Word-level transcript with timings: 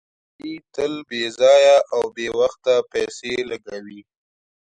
علي 0.39 0.55
تل 0.73 0.93
بې 1.09 1.23
ځایه 1.39 1.77
او 1.93 2.01
بې 2.15 2.27
وخته 2.39 2.73
پیسې 2.91 3.33
لګوي. 3.49 4.01